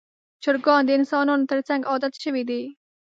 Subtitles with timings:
[0.43, 2.61] چرګان د انسانانو تر څنګ عادت شوي دي.